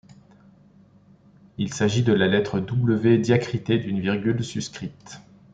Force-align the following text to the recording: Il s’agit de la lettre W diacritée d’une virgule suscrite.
Il 1.59 1.71
s’agit 1.75 2.01
de 2.01 2.11
la 2.11 2.25
lettre 2.27 2.59
W 2.59 3.19
diacritée 3.19 3.77
d’une 3.77 3.99
virgule 3.99 4.43
suscrite. 4.43 5.21